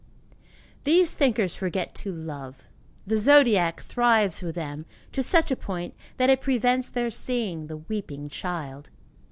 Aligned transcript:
These 0.83 1.13
thinkers 1.13 1.55
forget 1.55 1.93
to 1.97 2.11
love. 2.11 2.63
The 3.05 3.17
zodiac 3.17 3.81
thrives 3.81 4.41
with 4.41 4.55
them 4.55 4.87
to 5.11 5.21
such 5.21 5.51
a 5.51 5.55
point 5.55 5.93
that 6.17 6.27
it 6.31 6.41
prevents 6.41 6.89
their 6.89 7.11
seeing 7.11 7.67
the 7.67 7.77
weeping 7.77 8.27
child. 8.27 8.89